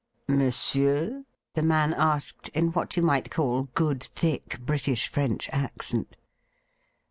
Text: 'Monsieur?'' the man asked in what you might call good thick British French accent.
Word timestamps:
'Monsieur?'' 0.27 1.25
the 1.53 1.61
man 1.61 1.93
asked 1.93 2.49
in 2.55 2.71
what 2.71 2.97
you 2.97 3.03
might 3.03 3.29
call 3.29 3.69
good 3.75 4.01
thick 4.03 4.59
British 4.59 5.07
French 5.07 5.47
accent. 5.49 6.17